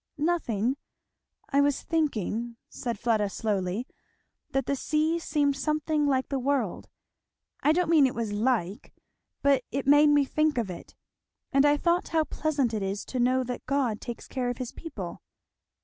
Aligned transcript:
"Nothing 0.17 0.77
I 1.49 1.61
was 1.61 1.83
thinking," 1.83 2.57
said 2.69 2.97
Fleda 2.97 3.29
slowly, 3.29 3.85
"that 4.49 4.65
the 4.65 4.75
sea 4.75 5.19
seemed 5.19 5.55
something 5.55 6.07
like 6.07 6.29
the 6.29 6.39
world, 6.39 6.89
I 7.61 7.71
don't 7.71 7.87
mean 7.87 8.07
it 8.07 8.15
was 8.15 8.31
like, 8.31 8.95
but 9.43 9.63
it 9.71 9.85
made 9.85 10.09
me 10.09 10.25
think 10.25 10.57
of 10.57 10.71
it; 10.71 10.95
and 11.53 11.67
I 11.67 11.77
thought 11.77 12.07
how 12.07 12.23
pleasant 12.23 12.73
it 12.73 12.81
is 12.81 13.05
to 13.05 13.19
know 13.19 13.43
that 13.43 13.67
God 13.67 14.01
takes 14.01 14.27
care 14.27 14.49
of 14.49 14.57
his 14.57 14.71
people." 14.71 15.21